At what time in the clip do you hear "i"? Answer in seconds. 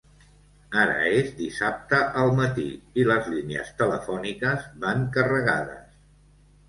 3.01-3.05